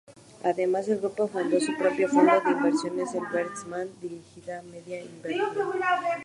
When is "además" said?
0.43-0.87